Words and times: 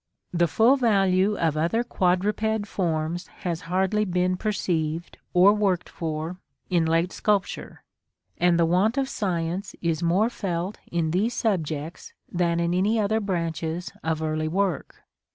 The 0.33 0.47
full 0.47 0.77
value 0.77 1.37
of 1.37 1.55
other 1.55 1.83
quadruped 1.83 2.65
forms 2.65 3.27
has 3.45 3.61
hardly 3.69 4.03
been 4.03 4.35
perceived, 4.35 5.19
or 5.31 5.53
worked 5.53 5.87
for, 5.87 6.37
in 6.71 6.87
late 6.87 7.11
sculpture; 7.11 7.83
and 8.39 8.59
the 8.59 8.65
want 8.65 8.97
of 8.97 9.07
science 9.07 9.75
is 9.79 10.01
more 10.01 10.31
felt 10.31 10.79
in 10.91 11.11
these 11.11 11.35
subjects 11.35 12.13
than 12.27 12.59
in 12.59 12.73
any 12.73 12.99
other 12.99 13.19
branches 13.19 13.91
of 14.03 14.23
early 14.23 14.47
work. 14.47 15.03